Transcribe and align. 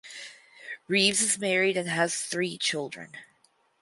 Reeves 0.87 1.21
is 1.21 1.37
married 1.37 1.77
and 1.77 1.87
has 1.87 2.21
three 2.23 2.57
children. 2.57 3.11